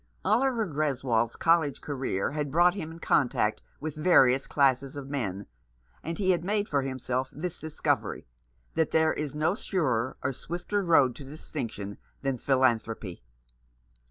Oliver 0.25 0.65
Greswold's 0.67 1.35
college 1.35 1.79
career 1.79 2.31
had 2.31 2.49
brought 2.49 2.73
him 2.73 2.89
in 2.93 2.97
contact 2.97 3.61
with 3.79 3.93
various 3.95 4.47
classes 4.47 4.95
of 4.95 5.11
men, 5.11 5.45
and 6.01 6.17
he 6.17 6.31
had 6.31 6.43
made 6.43 6.67
for 6.67 6.81
himself 6.81 7.29
this 7.31 7.59
discovery, 7.59 8.25
that 8.73 8.89
there 8.89 9.13
is 9.13 9.35
no 9.35 9.53
surer 9.53 10.17
or 10.23 10.33
swifter 10.33 10.81
road 10.81 11.15
to 11.17 11.23
distinction 11.23 11.99
than 12.23 12.39
philanthropy. 12.39 13.21